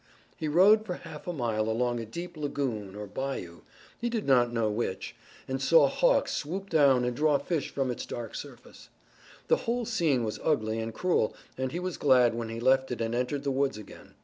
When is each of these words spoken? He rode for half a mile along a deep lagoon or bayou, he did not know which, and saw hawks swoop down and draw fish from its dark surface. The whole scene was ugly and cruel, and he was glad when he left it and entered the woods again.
He 0.35 0.47
rode 0.47 0.83
for 0.83 0.95
half 0.95 1.27
a 1.27 1.31
mile 1.31 1.69
along 1.69 1.99
a 1.99 2.07
deep 2.07 2.35
lagoon 2.35 2.95
or 2.95 3.05
bayou, 3.05 3.59
he 3.95 4.09
did 4.09 4.25
not 4.25 4.51
know 4.51 4.67
which, 4.71 5.15
and 5.47 5.61
saw 5.61 5.87
hawks 5.87 6.31
swoop 6.31 6.71
down 6.71 7.05
and 7.05 7.15
draw 7.15 7.37
fish 7.37 7.69
from 7.69 7.91
its 7.91 8.07
dark 8.07 8.33
surface. 8.33 8.89
The 9.47 9.57
whole 9.67 9.85
scene 9.85 10.23
was 10.23 10.39
ugly 10.43 10.79
and 10.79 10.91
cruel, 10.91 11.35
and 11.55 11.71
he 11.71 11.79
was 11.79 11.97
glad 11.97 12.33
when 12.33 12.49
he 12.49 12.59
left 12.59 12.89
it 12.91 12.99
and 12.99 13.13
entered 13.13 13.43
the 13.43 13.51
woods 13.51 13.77
again. 13.77 14.15